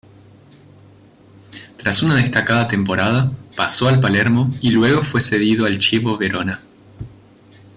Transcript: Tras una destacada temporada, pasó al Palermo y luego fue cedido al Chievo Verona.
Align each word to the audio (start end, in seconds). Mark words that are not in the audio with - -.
Tras 1.77 2.01
una 2.01 2.15
destacada 2.15 2.67
temporada, 2.67 3.31
pasó 3.55 3.87
al 3.87 3.99
Palermo 3.99 4.49
y 4.59 4.71
luego 4.71 5.03
fue 5.03 5.21
cedido 5.21 5.67
al 5.67 5.77
Chievo 5.77 6.17
Verona. 6.17 6.59